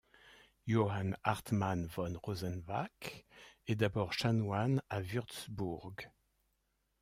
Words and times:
Johann 0.65 1.15
Hartmann 1.23 1.87
von 1.87 2.15
Rosenbach 2.23 2.89
est 3.67 3.75
d'abord 3.81 4.13
chanoine 4.13 4.81
à 4.89 4.99
Wurtzbourg. 5.03 5.95